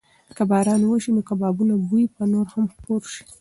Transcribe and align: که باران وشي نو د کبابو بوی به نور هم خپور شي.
که 0.37 0.43
باران 0.51 0.81
وشي 0.85 1.09
نو 1.15 1.21
د 1.23 1.27
کبابو 1.27 1.63
بوی 1.89 2.05
به 2.15 2.23
نور 2.33 2.45
هم 2.53 2.65
خپور 2.73 3.01
شي. 3.13 3.23